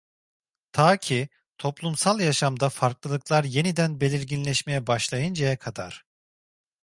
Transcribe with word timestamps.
Ta 0.71 0.97
ki, 0.97 1.29
toplumsal 1.57 2.19
yaşamda 2.19 2.69
farklılıklar 2.69 3.43
yeniden 3.43 4.01
belirginleşmeye 4.01 4.87
başlayıncaya 4.87 5.57
kadar. 5.57 6.05